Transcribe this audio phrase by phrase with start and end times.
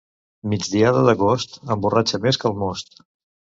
[0.53, 3.01] Migdiada d'agost emborratxa més que el most.